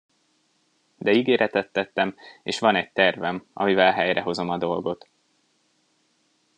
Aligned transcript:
De 0.97 1.11
ígéretet 1.11 1.71
tettem, 1.71 2.15
és 2.43 2.59
van 2.59 2.75
egy 2.75 2.91
tervem, 2.91 3.45
amivel 3.53 3.91
helyrehozom 3.91 4.49
a 4.49 4.57
dolgot. 4.57 5.07